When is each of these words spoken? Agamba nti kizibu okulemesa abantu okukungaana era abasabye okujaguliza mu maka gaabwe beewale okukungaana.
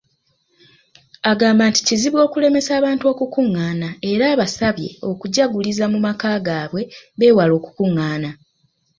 Agamba 1.31 1.63
nti 1.69 1.81
kizibu 1.87 2.17
okulemesa 2.25 2.71
abantu 2.79 3.03
okukungaana 3.13 3.89
era 4.11 4.23
abasabye 4.33 4.89
okujaguliza 5.09 5.85
mu 5.91 5.99
maka 6.05 6.31
gaabwe 6.45 6.81
beewale 7.19 7.53
okukungaana. 7.59 8.29